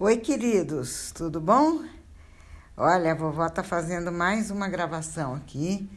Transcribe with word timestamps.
Oi, 0.00 0.16
queridos, 0.18 1.10
tudo 1.12 1.40
bom? 1.40 1.82
Olha, 2.76 3.10
a 3.10 3.14
vovó 3.16 3.44
está 3.44 3.64
fazendo 3.64 4.12
mais 4.12 4.48
uma 4.48 4.68
gravação 4.68 5.34
aqui. 5.34 5.90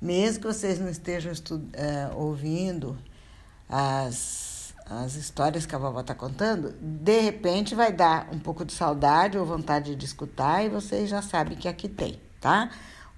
Mesmo 0.00 0.42
que 0.42 0.46
vocês 0.46 0.78
não 0.78 0.88
estejam 0.88 1.32
é, 1.72 2.08
ouvindo 2.14 2.96
as, 3.68 4.72
as 4.86 5.16
histórias 5.16 5.66
que 5.66 5.74
a 5.74 5.78
vovó 5.78 6.02
está 6.02 6.14
contando, 6.14 6.70
de 6.80 7.18
repente 7.18 7.74
vai 7.74 7.92
dar 7.92 8.28
um 8.32 8.38
pouco 8.38 8.64
de 8.64 8.72
saudade 8.72 9.36
ou 9.36 9.44
vontade 9.44 9.96
de 9.96 10.04
escutar 10.04 10.64
e 10.64 10.68
vocês 10.68 11.10
já 11.10 11.20
sabem 11.20 11.58
que 11.58 11.66
aqui 11.66 11.88
tem, 11.88 12.20
tá? 12.40 12.70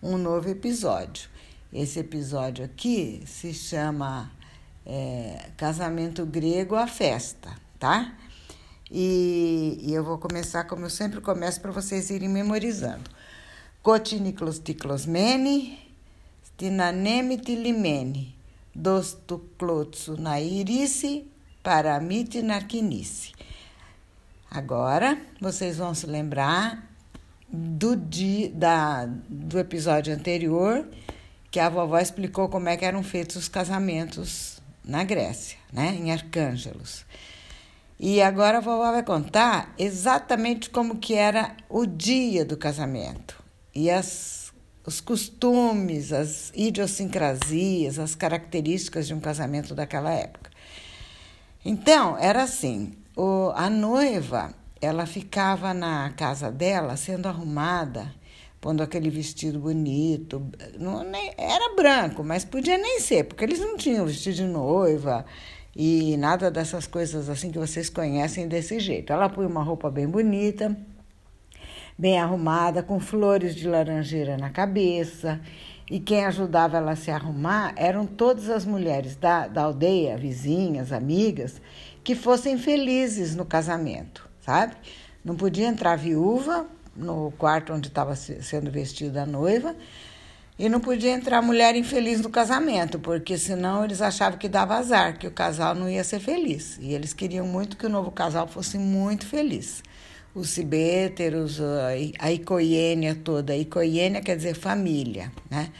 Um 0.02 0.16
novo 0.16 0.48
episódio. 0.48 1.28
Esse 1.70 1.98
episódio 1.98 2.64
aqui 2.64 3.22
se 3.26 3.52
chama 3.52 4.32
é, 4.86 5.50
Casamento 5.58 6.24
Grego 6.24 6.76
à 6.76 6.86
Festa, 6.86 7.50
tá? 7.78 8.14
E, 8.90 9.78
e, 9.82 9.94
eu 9.94 10.02
vou 10.02 10.18
começar 10.18 10.64
como 10.64 10.84
eu 10.84 10.90
sempre 10.90 11.20
começo 11.20 11.60
para 11.60 11.70
vocês 11.70 12.10
irem 12.10 12.28
memorizando. 12.28 13.08
Stinanemi 16.44 17.38
tilimeni, 17.38 18.34
dostuklotsu 18.74 20.20
na 20.20 20.40
irice, 20.40 21.26
paramite 21.62 22.42
narquinice. 22.42 23.32
Agora, 24.50 25.16
vocês 25.40 25.78
vão 25.78 25.94
se 25.94 26.06
lembrar 26.06 26.90
do, 27.48 27.96
dia, 27.96 28.50
da, 28.50 29.06
do 29.06 29.58
episódio 29.58 30.12
anterior, 30.12 30.86
que 31.50 31.60
a 31.60 31.68
vovó 31.68 31.98
explicou 31.98 32.48
como 32.48 32.68
é 32.68 32.76
que 32.76 32.84
eram 32.84 33.02
feitos 33.02 33.36
os 33.36 33.48
casamentos 33.48 34.60
na 34.84 35.04
Grécia, 35.04 35.56
né, 35.72 35.94
em 35.94 36.12
Arcângelos. 36.12 37.04
E 38.02 38.22
agora 38.22 38.56
a 38.56 38.60
vovó 38.62 38.90
vai 38.92 39.02
contar 39.02 39.74
exatamente 39.78 40.70
como 40.70 40.96
que 40.96 41.12
era 41.12 41.54
o 41.68 41.84
dia 41.84 42.46
do 42.46 42.56
casamento 42.56 43.44
e 43.74 43.90
as, 43.90 44.54
os 44.86 45.02
costumes, 45.02 46.10
as 46.10 46.50
idiosincrasias, 46.54 47.98
as 47.98 48.14
características 48.14 49.06
de 49.06 49.12
um 49.12 49.20
casamento 49.20 49.74
daquela 49.74 50.10
época. 50.14 50.50
Então, 51.62 52.16
era 52.18 52.42
assim, 52.42 52.94
o, 53.14 53.52
a 53.54 53.68
noiva, 53.68 54.54
ela 54.80 55.04
ficava 55.04 55.74
na 55.74 56.08
casa 56.16 56.50
dela 56.50 56.96
sendo 56.96 57.28
arrumada, 57.28 58.14
pondo 58.62 58.82
aquele 58.82 59.10
vestido 59.10 59.58
bonito, 59.58 60.50
não, 60.78 61.04
nem, 61.04 61.34
era 61.36 61.74
branco, 61.74 62.24
mas 62.24 62.46
podia 62.46 62.78
nem 62.78 62.98
ser, 62.98 63.24
porque 63.24 63.44
eles 63.44 63.60
não 63.60 63.76
tinham 63.76 64.06
vestido 64.06 64.36
de 64.36 64.44
noiva, 64.44 65.26
e 65.82 66.14
nada 66.18 66.50
dessas 66.50 66.86
coisas 66.86 67.30
assim 67.30 67.50
que 67.50 67.58
vocês 67.58 67.88
conhecem 67.88 68.46
desse 68.46 68.78
jeito. 68.78 69.14
Ela 69.14 69.30
põe 69.30 69.46
uma 69.46 69.62
roupa 69.62 69.90
bem 69.90 70.06
bonita, 70.06 70.76
bem 71.96 72.20
arrumada, 72.20 72.82
com 72.82 73.00
flores 73.00 73.54
de 73.54 73.66
laranjeira 73.66 74.36
na 74.36 74.50
cabeça. 74.50 75.40
E 75.90 75.98
quem 75.98 76.26
ajudava 76.26 76.76
ela 76.76 76.92
a 76.92 76.96
se 76.96 77.10
arrumar 77.10 77.72
eram 77.76 78.04
todas 78.04 78.50
as 78.50 78.66
mulheres 78.66 79.16
da, 79.16 79.48
da 79.48 79.62
aldeia, 79.62 80.18
vizinhas, 80.18 80.92
amigas, 80.92 81.62
que 82.04 82.14
fossem 82.14 82.58
felizes 82.58 83.34
no 83.34 83.46
casamento, 83.46 84.28
sabe? 84.42 84.74
Não 85.24 85.34
podia 85.34 85.66
entrar 85.66 85.96
viúva 85.96 86.66
no 86.94 87.32
quarto 87.38 87.72
onde 87.72 87.88
estava 87.88 88.14
sendo 88.14 88.70
vestida 88.70 89.22
a 89.22 89.26
noiva, 89.26 89.74
e 90.60 90.68
não 90.68 90.78
podia 90.78 91.12
entrar 91.12 91.40
mulher 91.40 91.74
infeliz 91.74 92.20
no 92.20 92.28
casamento, 92.28 92.98
porque 92.98 93.38
senão 93.38 93.82
eles 93.82 94.02
achavam 94.02 94.38
que 94.38 94.46
dava 94.46 94.74
azar, 94.74 95.18
que 95.18 95.26
o 95.26 95.30
casal 95.30 95.74
não 95.74 95.88
ia 95.88 96.04
ser 96.04 96.20
feliz. 96.20 96.76
E 96.82 96.92
eles 96.92 97.14
queriam 97.14 97.46
muito 97.46 97.78
que 97.78 97.86
o 97.86 97.88
novo 97.88 98.10
casal 98.10 98.46
fosse 98.46 98.76
muito 98.76 99.26
feliz. 99.26 99.82
Os 100.34 100.50
cibéteros, 100.50 101.58
a 102.18 102.30
icoiênia 102.30 103.14
toda. 103.14 103.56
Icoiênia 103.56 104.20
quer 104.20 104.36
dizer 104.36 104.54
família, 104.54 105.32
né? 105.50 105.70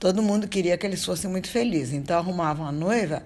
Todo 0.00 0.20
mundo 0.20 0.48
queria 0.48 0.76
que 0.76 0.84
eles 0.84 1.04
fossem 1.04 1.30
muito 1.30 1.48
felizes. 1.48 1.94
Então 1.94 2.18
arrumavam 2.18 2.66
a 2.66 2.72
noiva 2.72 3.22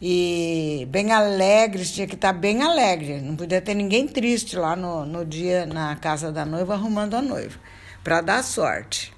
e 0.00 0.88
bem 0.90 1.12
alegres, 1.12 1.92
tinha 1.92 2.08
que 2.08 2.16
estar 2.16 2.32
bem 2.32 2.62
alegre. 2.62 3.20
Não 3.20 3.36
podia 3.36 3.60
ter 3.60 3.74
ninguém 3.74 4.08
triste 4.08 4.56
lá 4.56 4.74
no, 4.74 5.06
no 5.06 5.24
dia 5.24 5.66
na 5.66 5.94
casa 5.94 6.32
da 6.32 6.44
noiva 6.44 6.74
arrumando 6.74 7.14
a 7.14 7.22
noiva, 7.22 7.60
para 8.02 8.20
dar 8.20 8.42
sorte. 8.42 9.11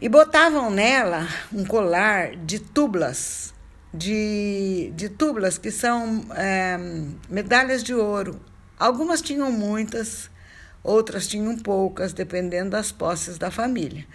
E 0.00 0.08
botavam 0.08 0.70
nela 0.70 1.28
um 1.52 1.62
colar 1.62 2.34
de 2.34 2.58
tublas, 2.58 3.52
de, 3.92 4.90
de 4.96 5.10
tublas 5.10 5.58
que 5.58 5.70
são 5.70 6.24
é, 6.34 6.78
medalhas 7.28 7.84
de 7.84 7.92
ouro. 7.92 8.40
Algumas 8.78 9.20
tinham 9.20 9.52
muitas, 9.52 10.30
outras 10.82 11.26
tinham 11.26 11.54
poucas, 11.58 12.14
dependendo 12.14 12.70
das 12.70 12.90
posses 12.90 13.36
da 13.36 13.50
família. 13.50 14.06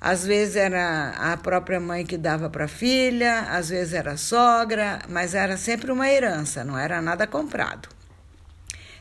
Às 0.00 0.24
vezes 0.24 0.54
era 0.54 1.10
a 1.18 1.36
própria 1.36 1.80
mãe 1.80 2.06
que 2.06 2.16
dava 2.16 2.48
para 2.48 2.66
a 2.66 2.68
filha, 2.68 3.40
às 3.50 3.70
vezes 3.70 3.92
era 3.92 4.12
a 4.12 4.16
sogra, 4.16 5.00
mas 5.08 5.34
era 5.34 5.56
sempre 5.56 5.90
uma 5.90 6.08
herança, 6.08 6.62
não 6.62 6.78
era 6.78 7.02
nada 7.02 7.26
comprado. 7.26 7.88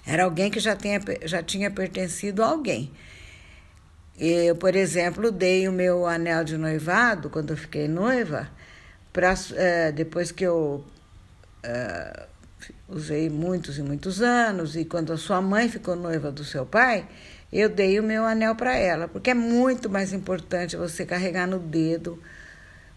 Era 0.04 0.24
alguém 0.24 0.50
que 0.50 0.60
já 0.60 0.76
tinha, 0.76 1.00
já 1.26 1.44
tinha 1.44 1.70
pertencido 1.70 2.44
a 2.44 2.48
alguém. 2.48 2.92
Eu, 4.20 4.56
por 4.56 4.76
exemplo, 4.76 5.32
dei 5.32 5.68
o 5.68 5.72
meu 5.72 6.06
anel 6.06 6.44
de 6.44 6.56
noivado 6.56 7.30
quando 7.30 7.50
eu 7.50 7.58
fiquei 7.58 7.88
noiva, 7.88 8.48
pra, 9.12 9.34
é, 9.56 9.92
depois 9.92 10.32
que 10.32 10.44
eu 10.44 10.84
é, 11.64 12.28
usei 12.88 13.30
muitos 13.30 13.78
e 13.78 13.82
muitos 13.82 14.22
anos, 14.22 14.76
e 14.76 14.86
quando 14.86 15.12
a 15.12 15.18
sua 15.18 15.42
mãe 15.42 15.68
ficou 15.68 15.96
noiva 15.96 16.32
do 16.32 16.44
seu 16.44 16.66
pai, 16.66 17.08
eu 17.52 17.70
dei 17.70 18.00
o 18.00 18.04
meu 18.04 18.24
anel 18.24 18.56
para 18.56 18.76
ela, 18.76 19.08
porque 19.08 19.32
é 19.32 19.34
muito 19.34 19.90
mais 19.90 20.14
importante 20.14 20.78
você 20.78 21.06
carregar 21.06 21.48
no 21.48 21.58
dedo 21.60 22.22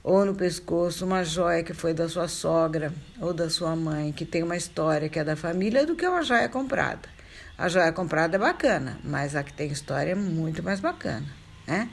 ou 0.04 0.24
no 0.24 0.34
pescoço 0.34 1.04
uma 1.04 1.24
joia 1.24 1.62
que 1.62 1.74
foi 1.74 1.92
da 1.92 2.08
sua 2.08 2.28
sogra 2.28 2.92
ou 3.20 3.32
da 3.32 3.50
sua 3.50 3.74
mãe, 3.74 4.12
que 4.12 4.24
tem 4.24 4.42
uma 4.42 4.56
história 4.56 5.08
que 5.08 5.18
é 5.18 5.24
da 5.24 5.34
família, 5.34 5.86
do 5.86 5.96
que 5.96 6.06
uma 6.06 6.22
joia 6.22 6.48
comprada. 6.48 7.15
A 7.58 7.68
joia 7.68 7.92
comprada 7.92 8.36
é 8.36 8.38
bacana, 8.38 8.98
mas 9.02 9.34
a 9.34 9.42
que 9.42 9.52
tem 9.52 9.70
história 9.70 10.12
é 10.12 10.14
muito 10.14 10.62
mais 10.62 10.80
bacana, 10.80 11.26
né? 11.66 11.88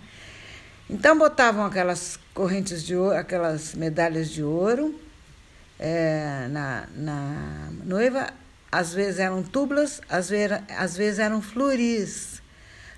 Então 0.90 1.18
botavam 1.18 1.66
aquelas 1.66 2.20
correntes 2.34 2.84
de 2.84 2.96
ouro, 2.96 3.18
aquelas 3.18 3.74
medalhas 3.74 4.30
de 4.30 4.44
ouro 4.44 5.00
é, 5.80 6.48
na, 6.50 6.88
na 6.96 7.70
noiva, 7.84 8.34
às 8.72 8.94
vezes 8.94 9.20
eram 9.20 9.42
tublas, 9.42 10.02
às 10.10 10.30
vezes, 10.30 10.60
às 10.78 10.98
vezes 10.98 11.20
eram 11.20 11.42
floris. 11.42 12.42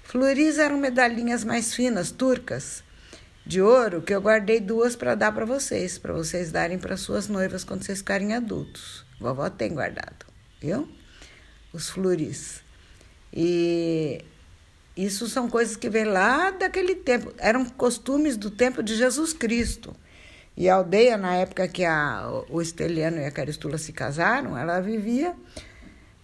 Floris 0.03 0.57
eram 0.57 0.77
medalhinhas 0.77 1.43
mais 1.43 1.73
finas, 1.73 2.11
turcas, 2.11 2.83
de 3.45 3.61
ouro, 3.61 4.01
que 4.01 4.13
eu 4.13 4.21
guardei 4.21 4.59
duas 4.59 4.95
para 4.95 5.13
dar 5.13 5.31
para 5.31 5.45
vocês, 5.45 5.97
para 5.97 6.13
vocês 6.13 6.51
darem 6.51 6.79
para 6.79 6.97
suas 6.97 7.27
noivas 7.27 7.63
quando 7.63 7.83
vocês 7.83 7.99
ficarem 7.99 8.33
adultos. 8.33 9.05
Vovó 9.19 9.49
tem 9.49 9.73
guardado, 9.73 10.25
viu? 10.59 10.89
Os 11.75 11.89
fluris. 11.89 12.63
E 13.33 14.23
isso 14.95 15.27
são 15.27 15.49
coisas 15.49 15.75
que 15.75 15.89
vêm 15.89 16.05
lá 16.05 16.51
daquele 16.51 16.95
tempo, 16.95 17.33
eram 17.37 17.65
costumes 17.65 18.37
do 18.37 18.49
tempo 18.49 18.81
de 18.81 18.95
Jesus 18.95 19.33
Cristo. 19.33 19.95
E 20.55 20.69
a 20.69 20.75
aldeia, 20.75 21.17
na 21.17 21.35
época 21.35 21.67
que 21.67 21.83
a, 21.83 22.43
o 22.49 22.61
Esteliano 22.61 23.17
e 23.17 23.25
a 23.25 23.31
Caristula 23.31 23.77
se 23.77 23.91
casaram, 23.91 24.57
ela 24.57 24.79
vivia 24.79 25.35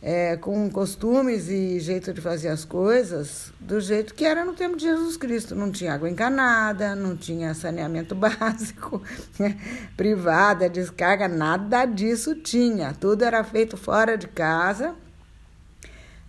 é, 0.01 0.37
com 0.37 0.69
costumes 0.69 1.49
e 1.49 1.81
jeito 1.81 2.13
de 2.13 2.21
fazer 2.21 2.47
as 2.47 2.63
coisas 2.63 3.51
do 3.59 3.81
jeito 3.81 4.15
que 4.15 4.23
era 4.23 4.45
no 4.45 4.53
tempo 4.53 4.77
de 4.77 4.85
Jesus 4.85 5.17
Cristo. 5.17 5.53
Não 5.53 5.69
tinha 5.69 5.93
água 5.93 6.09
encanada, 6.09 6.95
não 6.95 7.17
tinha 7.17 7.53
saneamento 7.53 8.15
básico, 8.15 9.01
privada, 9.97 10.69
descarga, 10.69 11.27
nada 11.27 11.83
disso 11.83 12.33
tinha. 12.35 12.93
Tudo 12.93 13.23
era 13.23 13.43
feito 13.43 13.75
fora 13.75 14.17
de 14.17 14.29
casa 14.29 14.95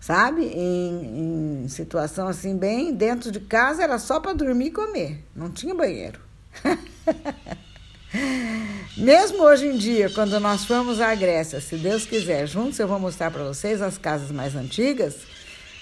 sabe? 0.02 0.46
Em, 0.46 1.62
em 1.62 1.69
situação 1.69 2.26
assim, 2.26 2.56
bem 2.56 2.93
dentro 2.93 3.31
de 3.31 3.38
casa, 3.38 3.84
era 3.84 4.00
só 4.00 4.19
para 4.19 4.32
dormir 4.32 4.66
e 4.66 4.72
comer, 4.72 5.25
não 5.34 5.49
tinha 5.49 5.75
banheiro. 5.75 6.19
Mesmo 8.99 9.44
hoje 9.44 9.69
em 9.69 9.78
dia, 9.78 10.10
quando 10.10 10.38
nós 10.40 10.64
fomos 10.64 11.00
à 11.00 11.14
Grécia, 11.14 11.60
se 11.60 11.76
Deus 11.76 12.04
quiser, 12.04 12.49
juntos 12.49 12.81
eu 12.81 12.88
vou 12.88 12.99
mostrar 12.99 13.31
para 13.31 13.44
vocês 13.44 13.81
as 13.81 13.96
casas 13.96 14.32
mais 14.32 14.56
antigas. 14.56 15.19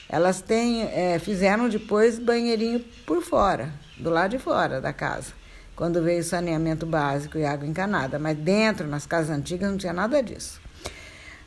Elas 0.08 0.42
têm, 0.42 0.82
é, 0.82 1.18
fizeram 1.18 1.68
depois 1.68 2.18
banheirinho 2.18 2.80
por 3.06 3.22
fora, 3.22 3.72
do 3.96 4.10
lado 4.10 4.32
de 4.32 4.38
fora 4.38 4.80
da 4.80 4.92
casa, 4.92 5.32
quando 5.74 6.02
veio 6.02 6.22
saneamento 6.22 6.84
básico 6.84 7.38
e 7.38 7.44
água 7.44 7.66
encanada. 7.66 8.18
Mas 8.18 8.36
dentro, 8.36 8.86
nas 8.86 9.06
casas 9.06 9.30
antigas, 9.30 9.70
não 9.70 9.78
tinha 9.78 9.92
nada 9.92 10.22
disso. 10.22 10.59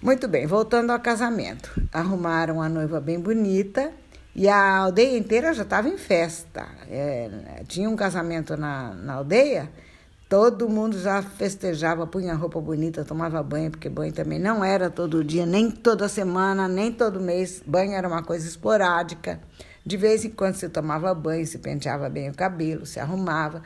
Muito 0.04 0.28
bem, 0.28 0.46
voltando 0.46 0.92
ao 0.92 1.00
casamento. 1.00 1.72
Arrumaram 1.90 2.62
a 2.62 2.68
noiva 2.68 3.00
bem 3.00 3.18
bonita 3.18 3.90
e 4.36 4.50
a 4.50 4.80
aldeia 4.80 5.18
inteira 5.18 5.54
já 5.54 5.64
estava 5.64 5.88
em 5.88 5.98
festa. 5.98 6.68
É, 6.90 7.30
tinha 7.70 7.90
um 7.90 7.96
casamento 7.96 8.58
na, 8.58 8.94
na 8.96 9.14
aldeia, 9.14 9.72
todo 10.28 10.68
mundo 10.68 11.00
já 11.00 11.22
festejava, 11.22 12.06
punha 12.06 12.34
roupa 12.34 12.60
bonita, 12.60 13.06
tomava 13.06 13.42
banho, 13.42 13.72
porque 13.72 13.88
banho 13.88 14.12
também 14.12 14.40
não 14.40 14.62
era 14.62 14.90
todo 14.90 15.24
dia, 15.24 15.46
nem 15.46 15.72
toda 15.72 16.10
semana, 16.10 16.68
nem 16.68 16.92
todo 16.92 17.22
mês. 17.22 17.64
Banho 17.66 17.94
era 17.94 18.06
uma 18.06 18.22
coisa 18.22 18.46
esporádica. 18.46 19.40
De 19.86 19.96
vez 19.96 20.26
em 20.26 20.32
quando 20.32 20.56
se 20.56 20.68
tomava 20.68 21.14
banho, 21.14 21.48
se 21.48 21.60
penteava 21.60 22.10
bem 22.10 22.30
o 22.30 22.36
cabelo, 22.36 22.86
se 22.86 23.00
arrumava. 23.00 23.64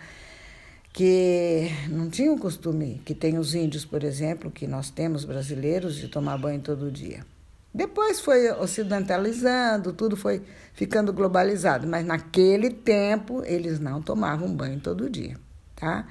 Que 0.97 1.71
não 1.89 2.09
tinha 2.09 2.33
o 2.33 2.39
costume 2.39 2.99
que 3.05 3.13
tem 3.13 3.38
os 3.38 3.53
índios, 3.53 3.85
por 3.85 4.03
exemplo, 4.03 4.49
que 4.49 4.65
nós 4.65 4.89
temos 4.89 5.25
brasileiros, 5.25 5.95
de 5.95 6.07
tomar 6.07 6.39
banho 6.39 6.59
todo 6.59 6.91
dia. 6.91 7.23
Depois 7.71 8.19
foi 8.19 8.51
ocidentalizando, 8.53 9.94
tudo 9.94 10.17
foi 10.17 10.41
ficando 10.73 11.13
globalizado, 11.13 11.85
mas 11.85 12.03
naquele 12.03 12.71
tempo 12.71 13.44
eles 13.45 13.79
não 13.79 14.01
tomavam 14.01 14.51
banho 14.51 14.79
todo 14.79 15.07
dia, 15.07 15.38
tá? 15.75 16.07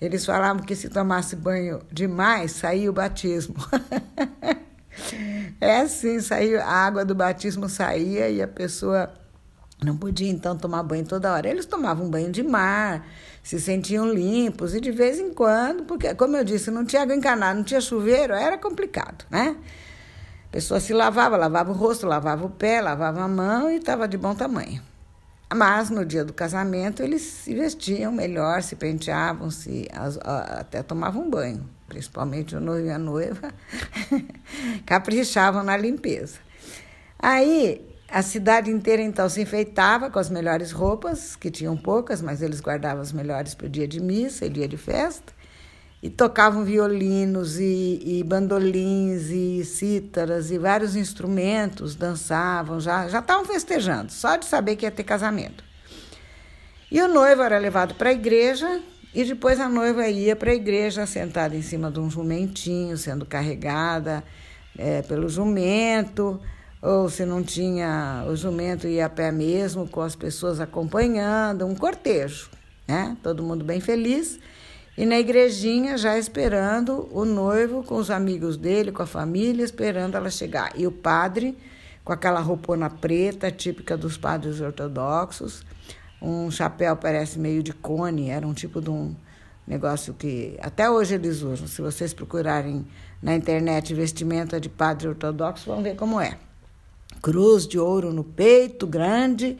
Eles 0.00 0.26
falavam 0.26 0.64
que 0.64 0.74
se 0.74 0.88
tomasse 0.88 1.36
banho 1.36 1.80
demais, 1.92 2.50
saía 2.50 2.90
o 2.90 2.92
batismo. 2.92 3.54
é 5.60 5.82
assim, 5.82 6.18
saiu, 6.18 6.60
a 6.60 6.66
água 6.66 7.04
do 7.04 7.14
batismo 7.14 7.68
saía 7.68 8.28
e 8.28 8.42
a 8.42 8.48
pessoa 8.48 9.14
não 9.84 9.96
podia 9.96 10.30
então 10.30 10.56
tomar 10.56 10.82
banho 10.82 11.04
toda 11.04 11.32
hora. 11.32 11.48
Eles 11.48 11.66
tomavam 11.66 12.08
banho 12.08 12.32
de 12.32 12.42
mar, 12.42 13.06
se 13.42 13.60
sentiam 13.60 14.12
limpos 14.12 14.74
e 14.74 14.80
de 14.80 14.90
vez 14.90 15.20
em 15.20 15.32
quando, 15.32 15.84
porque, 15.84 16.14
como 16.14 16.36
eu 16.36 16.44
disse, 16.44 16.70
não 16.70 16.84
tinha 16.84 17.02
água 17.02 17.14
encanada, 17.14 17.54
não 17.54 17.64
tinha 17.64 17.80
chuveiro, 17.80 18.32
era 18.32 18.58
complicado, 18.58 19.24
né? 19.30 19.56
pessoa 20.54 20.78
se 20.78 20.92
lavava, 20.92 21.36
lavava 21.36 21.72
o 21.72 21.74
rosto, 21.74 22.06
lavava 22.06 22.46
o 22.46 22.48
pé, 22.48 22.80
lavava 22.80 23.22
a 23.22 23.26
mão 23.26 23.68
e 23.68 23.74
estava 23.74 24.06
de 24.06 24.16
bom 24.16 24.36
tamanho. 24.36 24.80
Mas 25.52 25.90
no 25.90 26.04
dia 26.04 26.24
do 26.24 26.32
casamento 26.32 27.02
eles 27.02 27.22
se 27.22 27.52
vestiam 27.52 28.12
melhor, 28.12 28.62
se 28.62 28.76
penteavam, 28.76 29.50
se 29.50 29.88
até 29.92 30.80
tomavam 30.80 31.28
banho, 31.28 31.68
principalmente 31.88 32.54
o 32.54 32.60
noivo 32.60 32.86
e 32.86 32.90
a 32.92 32.98
noiva 32.98 33.52
caprichavam 34.86 35.64
na 35.64 35.76
limpeza. 35.76 36.38
Aí 37.18 37.84
a 38.14 38.22
cidade 38.22 38.70
inteira 38.70 39.02
então 39.02 39.28
se 39.28 39.42
enfeitava 39.42 40.08
com 40.08 40.20
as 40.20 40.30
melhores 40.30 40.70
roupas, 40.70 41.34
que 41.34 41.50
tinham 41.50 41.76
poucas, 41.76 42.22
mas 42.22 42.42
eles 42.42 42.60
guardavam 42.60 43.02
as 43.02 43.12
melhores 43.12 43.56
para 43.56 43.66
o 43.66 43.68
dia 43.68 43.88
de 43.88 44.00
missa 44.00 44.46
e 44.46 44.48
dia 44.48 44.68
de 44.68 44.76
festa 44.76 45.32
e 46.00 46.08
tocavam 46.08 46.62
violinos 46.64 47.58
e, 47.58 48.00
e 48.04 48.22
bandolins 48.22 49.30
e 49.30 49.64
cítaras 49.64 50.52
e 50.52 50.58
vários 50.58 50.94
instrumentos, 50.94 51.96
dançavam, 51.96 52.78
já 52.78 53.08
já 53.08 53.18
estavam 53.18 53.44
festejando, 53.44 54.12
só 54.12 54.36
de 54.36 54.44
saber 54.44 54.76
que 54.76 54.86
ia 54.86 54.92
ter 54.92 55.02
casamento. 55.02 55.64
E 56.92 57.02
o 57.02 57.08
noivo 57.08 57.42
era 57.42 57.58
levado 57.58 57.96
para 57.96 58.10
a 58.10 58.12
igreja 58.12 58.80
e 59.12 59.24
depois 59.24 59.58
a 59.58 59.68
noiva 59.68 60.06
ia 60.06 60.36
para 60.36 60.52
a 60.52 60.54
igreja 60.54 61.04
sentada 61.04 61.56
em 61.56 61.62
cima 61.62 61.90
de 61.90 61.98
um 61.98 62.08
jumentinho, 62.08 62.96
sendo 62.96 63.26
carregada 63.26 64.22
é, 64.78 65.02
pelo 65.02 65.28
jumento, 65.28 66.40
ou 66.84 67.08
se 67.08 67.24
não 67.24 67.42
tinha 67.42 68.26
o 68.28 68.36
jumento 68.36 68.86
ia 68.86 69.06
a 69.06 69.08
pé 69.08 69.32
mesmo, 69.32 69.88
com 69.88 70.02
as 70.02 70.14
pessoas 70.14 70.60
acompanhando, 70.60 71.64
um 71.64 71.74
cortejo, 71.74 72.50
né? 72.86 73.16
Todo 73.22 73.42
mundo 73.42 73.64
bem 73.64 73.80
feliz. 73.80 74.38
E 74.96 75.06
na 75.06 75.18
igrejinha 75.18 75.96
já 75.96 76.18
esperando 76.18 77.08
o 77.10 77.24
noivo 77.24 77.82
com 77.82 77.96
os 77.96 78.10
amigos 78.10 78.58
dele, 78.58 78.92
com 78.92 79.02
a 79.02 79.06
família, 79.06 79.64
esperando 79.64 80.14
ela 80.14 80.28
chegar. 80.28 80.72
E 80.78 80.86
o 80.86 80.92
padre 80.92 81.56
com 82.04 82.12
aquela 82.12 82.38
roupona 82.40 82.90
preta, 82.90 83.50
típica 83.50 83.96
dos 83.96 84.18
padres 84.18 84.60
ortodoxos, 84.60 85.64
um 86.20 86.50
chapéu 86.50 86.94
parece 86.94 87.38
meio 87.38 87.62
de 87.62 87.72
cone, 87.72 88.28
era 88.28 88.46
um 88.46 88.52
tipo 88.52 88.82
de 88.82 88.90
um 88.90 89.16
negócio 89.66 90.12
que 90.12 90.54
até 90.60 90.90
hoje 90.90 91.14
eles 91.14 91.40
usam. 91.40 91.66
Se 91.66 91.80
vocês 91.80 92.12
procurarem 92.12 92.86
na 93.22 93.34
internet 93.34 93.94
vestimenta 93.94 94.60
de 94.60 94.68
padre 94.68 95.08
ortodoxo, 95.08 95.70
vão 95.70 95.82
ver 95.82 95.96
como 95.96 96.20
é. 96.20 96.36
Cruz 97.24 97.66
de 97.66 97.78
ouro 97.78 98.12
no 98.12 98.22
peito, 98.22 98.86
grande, 98.86 99.56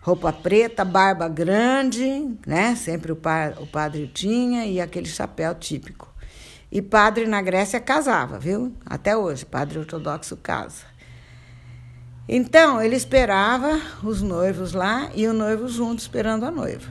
roupa 0.00 0.32
preta, 0.32 0.84
barba 0.84 1.28
grande, 1.28 2.36
né? 2.44 2.74
Sempre 2.74 3.12
o, 3.12 3.14
pa, 3.16 3.54
o 3.60 3.68
padre 3.68 4.10
tinha 4.12 4.66
e 4.66 4.80
aquele 4.80 5.06
chapéu 5.06 5.54
típico. 5.54 6.12
E 6.72 6.82
padre 6.82 7.24
na 7.28 7.40
Grécia 7.40 7.78
casava, 7.78 8.36
viu? 8.36 8.74
Até 8.84 9.16
hoje, 9.16 9.46
padre 9.46 9.78
ortodoxo 9.78 10.36
casa. 10.36 10.82
Então, 12.28 12.82
ele 12.82 12.96
esperava 12.96 13.80
os 14.02 14.20
noivos 14.20 14.72
lá 14.72 15.08
e 15.14 15.28
o 15.28 15.32
noivo 15.32 15.68
junto 15.68 16.00
esperando 16.00 16.44
a 16.44 16.50
noiva. 16.50 16.90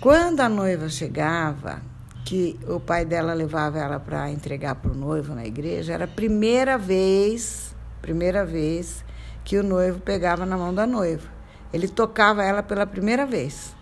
Quando 0.00 0.42
a 0.42 0.48
noiva 0.48 0.88
chegava, 0.88 1.82
que 2.24 2.56
o 2.68 2.78
pai 2.78 3.04
dela 3.04 3.34
levava 3.34 3.80
ela 3.80 3.98
para 3.98 4.30
entregar 4.30 4.76
para 4.76 4.92
o 4.92 4.96
noivo 4.96 5.34
na 5.34 5.44
igreja, 5.44 5.92
era 5.92 6.04
a 6.04 6.06
primeira 6.06 6.78
vez, 6.78 7.74
primeira 8.00 8.46
vez 8.46 9.03
que 9.44 9.58
o 9.58 9.62
noivo 9.62 10.00
pegava 10.00 10.46
na 10.46 10.56
mão 10.56 10.74
da 10.74 10.86
noiva. 10.86 11.28
Ele 11.72 11.86
tocava 11.86 12.42
ela 12.42 12.62
pela 12.62 12.86
primeira 12.86 13.26
vez. 13.26 13.74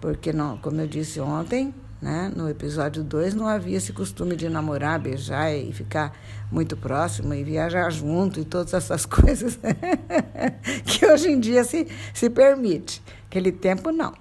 Porque, 0.00 0.32
não, 0.32 0.56
como 0.58 0.80
eu 0.80 0.86
disse 0.86 1.20
ontem, 1.20 1.74
né, 2.00 2.30
no 2.36 2.48
episódio 2.48 3.02
2, 3.02 3.34
não 3.34 3.46
havia 3.46 3.78
esse 3.78 3.92
costume 3.92 4.36
de 4.36 4.48
namorar, 4.48 4.98
beijar 4.98 5.50
e 5.52 5.72
ficar 5.72 6.12
muito 6.50 6.76
próximo 6.76 7.32
e 7.32 7.42
viajar 7.42 7.90
junto 7.90 8.38
e 8.38 8.44
todas 8.44 8.74
essas 8.74 9.04
coisas 9.06 9.58
que 10.84 11.06
hoje 11.06 11.30
em 11.30 11.40
dia 11.40 11.64
se, 11.64 11.88
se 12.12 12.28
permite. 12.28 13.02
Aquele 13.26 13.50
tempo, 13.50 13.90
não. 13.90 14.12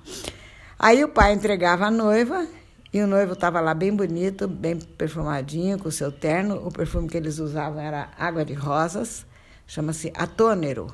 Aí 0.79 1.03
o 1.03 1.09
pai 1.09 1.33
entregava 1.33 1.85
a 1.85 1.91
noiva 1.91 2.47
e 2.93 3.01
o 3.01 3.07
noivo 3.07 3.33
estava 3.33 3.59
lá 3.59 3.73
bem 3.73 3.93
bonito, 3.95 4.47
bem 4.47 4.77
perfumadinho, 4.77 5.77
com 5.77 5.89
o 5.89 5.91
seu 5.91 6.11
terno. 6.11 6.65
O 6.65 6.71
perfume 6.71 7.07
que 7.07 7.17
eles 7.17 7.39
usavam 7.39 7.81
era 7.81 8.09
água 8.17 8.45
de 8.45 8.53
rosas, 8.53 9.25
chama-se 9.67 10.11
atônero. 10.15 10.93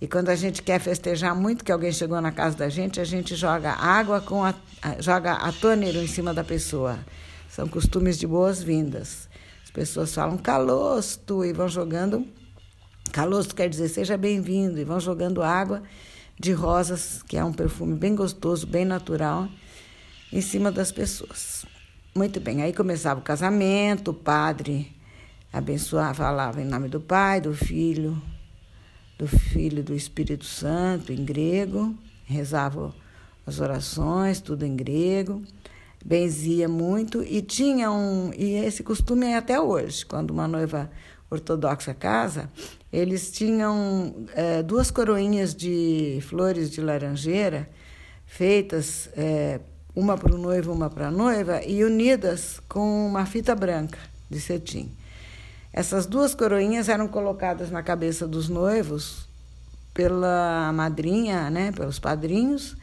E 0.00 0.06
quando 0.06 0.28
a 0.28 0.36
gente 0.36 0.62
quer 0.62 0.78
festejar 0.78 1.34
muito 1.34 1.64
que 1.64 1.72
alguém 1.72 1.90
chegou 1.90 2.20
na 2.20 2.30
casa 2.30 2.56
da 2.56 2.68
gente, 2.68 3.00
a 3.00 3.04
gente 3.04 3.34
joga 3.34 3.72
água 3.72 4.20
com 4.20 4.44
a, 4.44 4.54
joga 5.00 5.32
atônero 5.32 5.98
em 5.98 6.06
cima 6.06 6.32
da 6.32 6.44
pessoa. 6.44 6.98
São 7.48 7.66
costumes 7.66 8.16
de 8.18 8.26
boas-vindas. 8.26 9.28
As 9.64 9.70
pessoas 9.70 10.14
falam 10.14 10.38
calosto 10.38 11.44
e 11.44 11.52
vão 11.52 11.68
jogando. 11.68 12.26
Calosto 13.12 13.54
quer 13.54 13.68
dizer 13.68 13.88
seja 13.88 14.16
bem-vindo 14.16 14.78
e 14.78 14.84
vão 14.84 15.00
jogando 15.00 15.42
água 15.42 15.82
de 16.38 16.52
rosas, 16.52 17.22
que 17.22 17.36
é 17.36 17.44
um 17.44 17.52
perfume 17.52 17.96
bem 17.96 18.14
gostoso, 18.14 18.66
bem 18.66 18.84
natural, 18.84 19.48
em 20.32 20.40
cima 20.40 20.70
das 20.70 20.92
pessoas. 20.92 21.66
Muito 22.14 22.38
bem, 22.38 22.62
aí 22.62 22.72
começava 22.72 23.18
o 23.18 23.22
casamento, 23.22 24.12
o 24.12 24.14
padre 24.14 24.96
abençoava, 25.52 26.14
falava 26.14 26.60
em 26.60 26.64
nome 26.64 26.88
do 26.88 27.00
Pai, 27.00 27.40
do 27.40 27.54
Filho 27.54 28.20
do 29.18 29.26
Filho 29.26 29.82
do 29.82 29.94
Espírito 29.94 30.44
Santo 30.44 31.12
em 31.12 31.24
grego, 31.24 31.92
rezava 32.24 32.94
as 33.44 33.58
orações, 33.58 34.40
tudo 34.40 34.64
em 34.64 34.76
grego, 34.76 35.42
benzia 36.04 36.68
muito 36.68 37.22
e 37.24 37.42
tinha 37.42 37.90
um. 37.90 38.30
E 38.36 38.54
esse 38.54 38.84
costume 38.84 39.26
é 39.26 39.36
até 39.36 39.60
hoje, 39.60 40.06
quando 40.06 40.30
uma 40.30 40.46
noiva 40.46 40.88
ortodoxa 41.28 41.92
casa, 41.92 42.48
eles 42.92 43.32
tinham 43.32 44.14
é, 44.34 44.62
duas 44.62 44.90
coroinhas 44.90 45.54
de 45.54 46.20
flores 46.22 46.70
de 46.70 46.80
laranjeira 46.80 47.68
feitas, 48.24 49.10
é, 49.16 49.58
uma 49.96 50.16
para 50.16 50.34
o 50.34 50.38
noivo, 50.38 50.72
uma 50.72 50.88
para 50.88 51.08
a 51.08 51.10
noiva, 51.10 51.62
e 51.64 51.82
unidas 51.82 52.60
com 52.68 53.08
uma 53.08 53.26
fita 53.26 53.54
branca 53.54 53.98
de 54.30 54.40
cetim. 54.40 54.92
Essas 55.72 56.06
duas 56.06 56.34
coroinhas 56.34 56.88
eram 56.88 57.06
colocadas 57.06 57.70
na 57.70 57.82
cabeça 57.82 58.26
dos 58.26 58.48
noivos 58.48 59.28
pela 59.92 60.72
madrinha, 60.72 61.50
né, 61.50 61.72
pelos 61.72 61.98
padrinhos, 61.98 62.76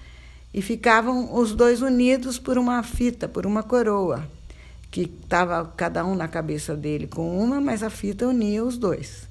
e 0.53 0.61
ficavam 0.61 1.33
os 1.33 1.53
dois 1.53 1.81
unidos 1.81 2.37
por 2.37 2.57
uma 2.57 2.81
fita, 2.83 3.27
por 3.27 3.45
uma 3.45 3.63
coroa, 3.63 4.25
que 4.91 5.01
estava 5.01 5.65
cada 5.75 6.05
um 6.05 6.15
na 6.15 6.27
cabeça 6.27 6.75
dele 6.75 7.07
com 7.07 7.37
uma, 7.37 7.59
mas 7.59 7.83
a 7.83 7.89
fita 7.89 8.27
unia 8.27 8.63
os 8.63 8.77
dois. 8.77 9.27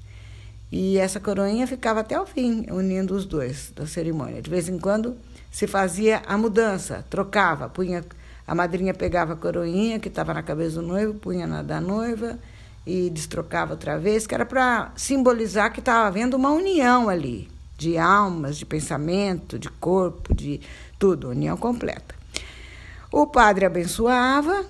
E 0.71 0.97
essa 0.97 1.19
coroinha 1.19 1.65
ficava 1.67 2.01
até 2.01 2.19
o 2.19 2.25
fim, 2.25 2.65
unindo 2.69 3.15
os 3.15 3.25
dois 3.25 3.71
da 3.75 3.87
cerimônia. 3.87 4.41
De 4.41 4.49
vez 4.49 4.67
em 4.67 4.77
quando 4.77 5.15
se 5.51 5.67
fazia 5.67 6.21
a 6.27 6.37
mudança, 6.37 7.05
trocava, 7.09 7.69
punha 7.69 8.03
a 8.47 8.53
madrinha 8.53 8.93
pegava 8.93 9.33
a 9.33 9.35
coroinha 9.35 9.99
que 9.99 10.07
estava 10.07 10.33
na 10.33 10.43
cabeça 10.43 10.75
do 10.75 10.87
noivo, 10.87 11.15
punha 11.15 11.47
na 11.47 11.63
da 11.63 11.81
noiva 11.81 12.37
e 12.85 13.09
destrocava 13.09 13.73
outra 13.73 13.97
vez, 13.97 14.27
que 14.27 14.35
era 14.35 14.45
para 14.45 14.91
simbolizar 14.95 15.73
que 15.73 15.79
estava 15.79 16.07
havendo 16.07 16.37
uma 16.37 16.51
união 16.51 17.09
ali, 17.09 17.49
de 17.77 17.97
almas, 17.97 18.57
de 18.57 18.65
pensamento, 18.65 19.57
de 19.57 19.69
corpo, 19.69 20.33
de 20.33 20.61
tudo, 20.99 21.29
união 21.29 21.57
completa. 21.57 22.15
O 23.11 23.25
padre 23.25 23.65
abençoava 23.65 24.65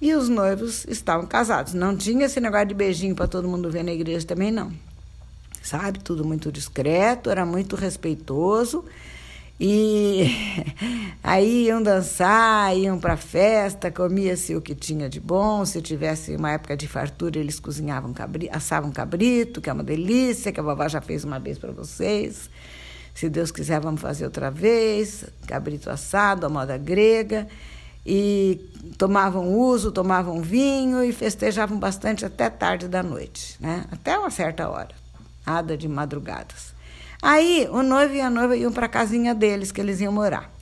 e 0.00 0.14
os 0.14 0.28
noivos 0.28 0.84
estavam 0.86 1.26
casados. 1.26 1.74
Não 1.74 1.96
tinha 1.96 2.26
esse 2.26 2.40
negócio 2.40 2.66
de 2.66 2.74
beijinho 2.74 3.14
para 3.14 3.28
todo 3.28 3.48
mundo 3.48 3.70
ver 3.70 3.82
na 3.82 3.92
igreja 3.92 4.26
também, 4.26 4.50
não. 4.50 4.72
Sabe? 5.62 5.98
Tudo 5.98 6.24
muito 6.24 6.52
discreto, 6.52 7.30
era 7.30 7.46
muito 7.46 7.76
respeitoso. 7.76 8.84
E 9.58 10.26
aí 11.22 11.66
iam 11.66 11.82
dançar, 11.82 12.76
iam 12.76 12.98
para 12.98 13.16
festa, 13.16 13.90
comia-se 13.90 14.54
o 14.54 14.60
que 14.60 14.74
tinha 14.74 15.08
de 15.08 15.20
bom. 15.20 15.64
Se 15.64 15.80
tivesse 15.80 16.34
uma 16.34 16.52
época 16.52 16.76
de 16.76 16.88
fartura, 16.88 17.38
eles 17.38 17.60
cozinhavam 17.60 18.12
cabrito, 18.12 18.56
assavam 18.56 18.90
cabrito, 18.90 19.60
que 19.60 19.70
é 19.70 19.72
uma 19.72 19.84
delícia, 19.84 20.52
que 20.52 20.60
a 20.60 20.62
vovó 20.62 20.88
já 20.88 21.00
fez 21.00 21.24
uma 21.24 21.38
vez 21.38 21.58
para 21.58 21.72
vocês. 21.72 22.50
Se 23.14 23.30
Deus 23.30 23.52
quiser, 23.52 23.80
vamos 23.80 24.00
fazer 24.00 24.24
outra 24.24 24.50
vez. 24.50 25.24
Cabrito 25.46 25.88
assado, 25.88 26.46
a 26.46 26.48
moda 26.48 26.76
grega. 26.76 27.46
E 28.04 28.60
tomavam 28.98 29.54
uso, 29.54 29.90
tomavam 29.90 30.42
vinho 30.42 31.02
e 31.02 31.12
festejavam 31.12 31.78
bastante 31.78 32.26
até 32.26 32.50
tarde 32.50 32.86
da 32.86 33.02
noite, 33.02 33.56
né? 33.58 33.86
até 33.90 34.18
uma 34.18 34.28
certa 34.28 34.68
hora, 34.68 34.94
nada 35.46 35.74
de 35.74 35.88
madrugadas. 35.88 36.73
Aí 37.26 37.66
o 37.72 37.82
noivo 37.82 38.12
e 38.12 38.20
a 38.20 38.28
noiva 38.28 38.54
iam 38.54 38.70
para 38.70 38.84
a 38.84 38.88
casinha 38.88 39.34
deles, 39.34 39.72
que 39.72 39.80
eles 39.80 39.98
iam 39.98 40.12
morar. 40.12 40.52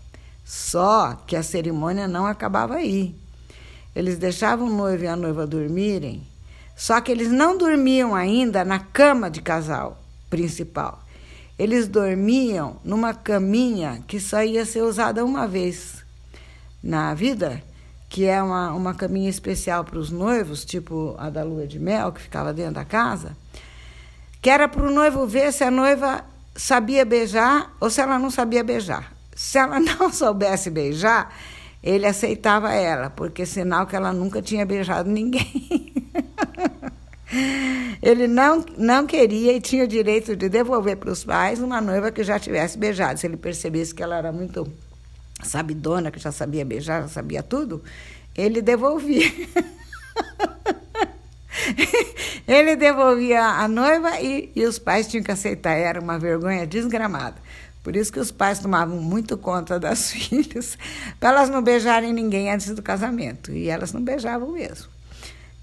Só 0.45 1.17
que 1.27 1.35
a 1.35 1.43
cerimônia 1.43 2.07
não 2.07 2.25
acabava 2.25 2.77
aí. 2.77 3.17
Eles 3.97 4.17
deixavam 4.17 4.69
o 4.69 4.73
noivo 4.73 5.03
e 5.03 5.09
a 5.09 5.17
noiva 5.17 5.45
dormirem, 5.45 6.23
só 6.77 7.01
que 7.01 7.11
eles 7.11 7.33
não 7.33 7.59
dormiam 7.59 8.15
ainda 8.15 8.65
na 8.65 8.79
cama 8.79 9.29
de 9.29 9.43
casal 9.43 10.01
principal. 10.31 11.03
Eles 11.59 11.89
dormiam 11.89 12.77
numa 12.85 13.13
caminha 13.13 14.01
que 14.07 14.21
só 14.21 14.41
ia 14.45 14.65
ser 14.65 14.83
usada 14.83 15.25
uma 15.25 15.49
vez 15.49 16.05
na 16.81 17.13
vida, 17.13 17.61
que 18.09 18.25
é 18.25 18.41
uma, 18.41 18.73
uma 18.73 18.95
caminha 18.95 19.29
especial 19.29 19.83
para 19.83 19.99
os 19.99 20.13
noivos, 20.13 20.65
tipo 20.65 21.17
a 21.19 21.29
da 21.29 21.43
lua 21.43 21.67
de 21.67 21.81
mel, 21.81 22.13
que 22.13 22.23
ficava 22.23 22.53
dentro 22.53 22.75
da 22.75 22.85
casa, 22.85 23.37
que 24.41 24.49
era 24.49 24.69
para 24.69 24.87
o 24.87 24.93
noivo 24.93 25.27
ver 25.27 25.53
se 25.53 25.65
a 25.65 25.71
noiva 25.71 26.31
sabia 26.55 27.05
beijar 27.05 27.75
ou 27.81 27.91
se 27.91 28.01
ela 28.01 28.19
não 28.19 28.31
sabia 28.31 28.63
beijar. 28.63 29.13
Se 29.35 29.59
ela 29.59 29.79
não 29.81 30.13
soubesse 30.13 30.71
beijar, 30.71 31.35
ele 31.83 32.07
aceitava 32.07 32.73
ela, 32.73 33.11
porque 33.11 33.45
sinal 33.45 33.87
que 33.87 33.97
ela 33.97 34.13
nunca 34.13 34.41
tinha 34.41 34.65
beijado 34.65 35.11
ninguém. 35.11 35.93
ele 38.01 38.29
não, 38.29 38.65
não 38.77 39.07
queria 39.07 39.53
e 39.53 39.61
tinha 39.61 39.85
o 39.85 39.89
direito 39.89 40.37
de 40.37 40.49
devolver 40.49 40.97
para 40.97 41.11
os 41.11 41.25
pais 41.25 41.61
uma 41.61 41.81
noiva 41.81 42.13
que 42.13 42.23
já 42.23 42.39
tivesse 42.39 42.79
beijado. 42.79 43.19
Se 43.19 43.27
ele 43.27 43.37
percebesse 43.37 43.95
que 43.95 44.03
ela 44.03 44.17
era 44.17 44.31
muito 44.31 44.71
sabidona, 45.43 46.11
que 46.11 46.21
já 46.21 46.31
sabia 46.31 46.65
beijar, 46.65 47.03
já 47.03 47.09
sabia 47.09 47.43
tudo, 47.43 47.83
ele 48.35 48.63
devolvia. 48.63 49.31
Ele 52.47 52.75
devolvia 52.77 53.43
a 53.43 53.69
noiva 53.69 54.21
e, 54.21 54.51
e 54.55 54.65
os 54.65 54.79
pais 54.79 55.07
tinham 55.07 55.23
que 55.23 55.31
aceitar. 55.31 55.73
Era 55.73 56.01
uma 56.01 56.19
vergonha 56.19 56.67
desgramada. 56.67 57.37
Por 57.83 57.97
isso 57.97 58.13
que 58.13 58.21
os 58.21 58.31
pais 58.31 58.59
tomavam 58.59 59.01
muito 59.01 59.37
conta 59.37 59.79
das 59.79 60.11
filhas, 60.13 60.79
para 61.19 61.31
elas 61.31 61.51
não 61.51 61.63
beijarem 61.63 62.13
ninguém 62.13 62.51
antes 62.51 62.73
do 62.75 62.83
casamento. 62.83 63.53
E 63.53 63.69
elas 63.69 63.93
não 63.93 64.03
beijavam 64.03 64.53
mesmo. 64.53 64.89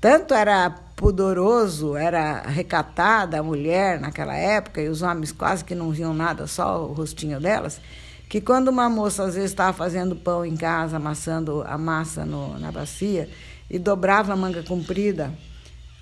Tanto 0.01 0.33
era 0.33 0.69
pudoroso, 0.95 1.95
era 1.95 2.41
recatada 2.41 3.39
a 3.39 3.43
mulher 3.43 4.00
naquela 4.00 4.36
época, 4.36 4.81
e 4.81 4.88
os 4.88 5.01
homens 5.01 5.31
quase 5.31 5.63
que 5.63 5.75
não 5.75 5.91
viam 5.91 6.13
nada, 6.13 6.48
só 6.48 6.86
o 6.86 6.93
rostinho 6.93 7.39
delas, 7.39 7.81
que 8.29 8.39
quando 8.39 8.69
uma 8.69 8.89
moça 8.89 9.24
às 9.24 9.36
vezes 9.36 9.51
estava 9.51 9.74
fazendo 9.74 10.15
pão 10.15 10.45
em 10.45 10.55
casa, 10.55 10.95
amassando 10.95 11.63
a 11.67 11.77
massa 11.77 12.25
no, 12.25 12.57
na 12.59 12.71
bacia, 12.71 13.29
e 13.69 13.77
dobrava 13.77 14.31
a 14.31 14.36
manga 14.38 14.63
comprida 14.63 15.33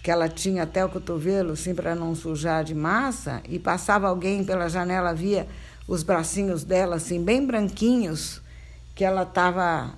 que 0.07 0.11
ela 0.11 0.29
tinha 0.29 0.63
até 0.63 0.85
o 0.85 0.87
cotovelo, 0.87 1.51
assim, 1.51 1.75
para 1.75 1.93
não 1.93 2.15
sujar 2.15 2.63
de 2.63 2.73
massa, 2.73 3.41
e 3.49 3.59
passava 3.59 4.07
alguém 4.07 4.41
pela 4.41 4.69
janela, 4.69 5.13
via 5.13 5.45
os 5.85 6.01
bracinhos 6.01 6.63
dela, 6.63 6.95
assim, 6.95 7.21
bem 7.21 7.45
branquinhos, 7.45 8.41
que 8.95 9.03
ela 9.03 9.23
estava 9.23 9.93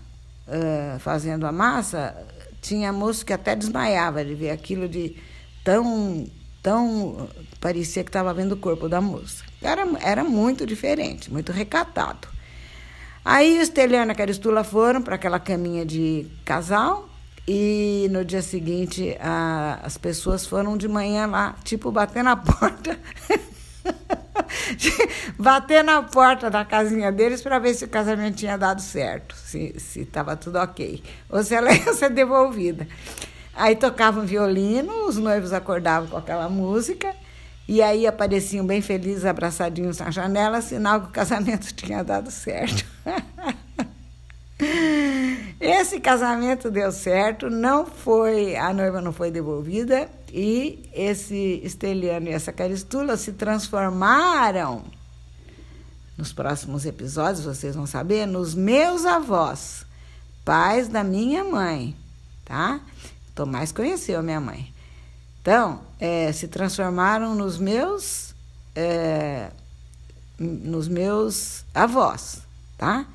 uh, 0.48 0.98
fazendo 0.98 1.46
a 1.46 1.52
massa, 1.52 2.26
tinha 2.60 2.92
moço 2.92 3.24
que 3.24 3.32
até 3.32 3.56
desmaiava 3.56 4.26
de 4.26 4.34
ver 4.34 4.50
aquilo 4.50 4.90
de 4.90 5.16
tão, 5.64 6.26
tão, 6.64 7.30
parecia 7.62 8.04
que 8.04 8.10
estava 8.10 8.34
vendo 8.34 8.54
o 8.54 8.58
corpo 8.58 8.90
da 8.90 9.00
moça. 9.00 9.44
Era, 9.62 9.88
era 10.02 10.24
muito 10.24 10.66
diferente, 10.66 11.32
muito 11.32 11.52
recatado. 11.52 12.28
Aí 13.24 13.60
Esteliana 13.60 14.14
e 14.14 14.16
Caristula 14.16 14.64
foram 14.64 15.04
para 15.04 15.14
aquela 15.14 15.40
caminha 15.40 15.86
de 15.86 16.26
casal, 16.44 17.08
e 17.52 18.08
no 18.12 18.24
dia 18.24 18.44
seguinte, 18.44 19.18
a, 19.20 19.80
as 19.82 19.98
pessoas 19.98 20.46
foram 20.46 20.78
de 20.78 20.88
manhã 20.88 21.26
lá, 21.26 21.56
tipo, 21.64 21.92
bater 21.92 22.24
na 22.24 22.36
porta. 22.38 23.00
bater 25.36 25.84
na 25.84 26.04
porta 26.04 26.48
da 26.52 26.64
casinha 26.64 27.12
deles 27.12 27.42
para 27.42 27.58
ver 27.58 27.74
se 27.74 27.86
o 27.86 27.88
casamento 27.88 28.36
tinha 28.36 28.56
dado 28.56 28.84
certo, 28.84 29.36
se 29.36 29.74
estava 29.96 30.36
tudo 30.36 30.60
ok, 30.60 31.02
ou 31.28 31.44
se 31.44 31.56
ela 31.56 31.74
ia 31.74 31.92
ser 31.96 32.12
devolvida. 32.12 32.88
Aí 33.56 33.76
tocavam 33.76 34.28
violino, 34.28 35.08
os 35.08 35.18
noivos 35.18 35.52
acordavam 35.52 36.08
com 36.08 36.18
aquela 36.18 36.48
música, 36.50 37.16
e 37.68 37.82
aí 37.82 38.06
apareciam 38.06 38.64
bem 38.64 38.80
felizes, 38.80 39.26
abraçadinhos 39.26 39.98
na 39.98 40.12
janela, 40.12 40.62
sinal 40.62 41.02
que 41.02 41.08
o 41.08 41.12
casamento 41.12 41.74
tinha 41.74 42.04
dado 42.04 42.30
certo. 42.30 42.86
Esse 45.80 45.98
casamento 45.98 46.70
deu 46.70 46.92
certo, 46.92 47.50
não 47.50 47.86
foi, 47.86 48.54
a 48.58 48.74
noiva 48.74 49.00
não 49.00 49.14
foi 49.14 49.32
devolvida 49.32 50.10
e 50.30 50.90
esse 50.94 51.62
Esteliano 51.64 52.28
e 52.28 52.34
essa 52.34 52.52
Caristula 52.52 53.16
se 53.16 53.32
transformaram 53.32 54.84
nos 56.18 56.34
próximos 56.34 56.86
episódios, 56.86 57.46
vocês 57.46 57.78
vão 57.78 57.86
saber, 57.86 58.26
nos 58.26 58.54
meus 58.54 59.06
avós, 59.06 59.86
pais 60.44 60.90
da 60.90 61.02
minha 61.02 61.46
mãe, 61.46 61.96
tá? 62.44 62.82
Tomás 63.34 63.72
conheceu 63.72 64.22
minha 64.22 64.42
mãe. 64.42 64.74
Então, 65.42 65.80
é, 65.98 66.30
se 66.34 66.50
transformaram 66.50 67.34
nos 67.36 67.58
meus, 67.58 68.36
é, 68.76 69.50
nos 70.38 70.90
meus 70.90 71.64
avós, 71.74 72.42
tá? 72.78 73.08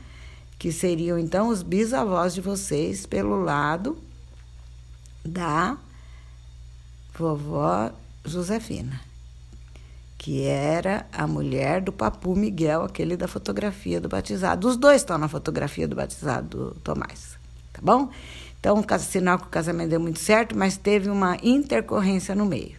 Que 0.58 0.73
seriam 0.73 1.18
então 1.18 1.49
os 1.49 1.62
bisavós 1.62 2.34
de 2.34 2.40
vocês 2.40 3.06
pelo 3.06 3.42
lado 3.42 3.99
da 5.25 5.76
vovó 7.16 7.90
Josefina, 8.25 9.00
que 10.18 10.42
era 10.42 11.06
a 11.12 11.26
mulher 11.26 11.80
do 11.80 11.92
Papu 11.92 12.34
Miguel, 12.34 12.82
aquele 12.82 13.16
da 13.16 13.28
fotografia 13.28 14.00
do 14.00 14.08
batizado. 14.08 14.68
Os 14.68 14.76
dois 14.76 15.02
estão 15.02 15.18
na 15.18 15.28
fotografia 15.28 15.87
do 15.87 15.96
batizado 15.96 16.49
do 16.49 16.75
Tomás, 16.80 17.38
tá 17.73 17.80
bom? 17.82 18.11
Então, 18.58 18.82
sinal 18.99 19.38
que 19.38 19.46
o 19.46 19.50
casamento 19.50 19.90
deu 19.90 20.00
muito 20.00 20.18
certo, 20.18 20.56
mas 20.56 20.78
teve 20.78 21.11
uma 21.11 21.37
intercorrência 21.42 22.34
no 22.34 22.46
meio. 22.46 22.76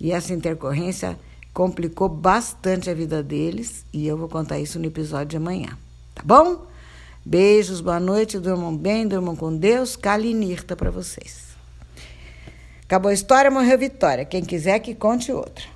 E 0.00 0.10
essa 0.10 0.32
intercorrência 0.32 1.18
complicou 1.52 2.08
bastante 2.08 2.88
a 2.88 2.94
vida 2.94 3.22
deles, 3.22 3.84
e 3.92 4.06
eu 4.06 4.16
vou 4.16 4.28
contar 4.28 4.58
isso 4.58 4.78
no 4.78 4.86
episódio 4.86 5.26
de 5.26 5.36
amanhã, 5.36 5.76
tá 6.14 6.22
bom? 6.24 6.67
Beijos, 7.30 7.82
boa 7.82 8.00
noite, 8.00 8.38
durmam 8.38 8.74
bem, 8.74 9.06
durmam 9.06 9.36
com 9.36 9.54
Deus. 9.54 9.96
Calinirta 9.96 10.74
para 10.74 10.90
vocês. 10.90 11.48
Acabou 12.84 13.10
a 13.10 13.12
história, 13.12 13.50
morreu 13.50 13.78
Vitória. 13.78 14.24
Quem 14.24 14.42
quiser 14.42 14.78
que 14.78 14.94
conte 14.94 15.30
outra. 15.30 15.66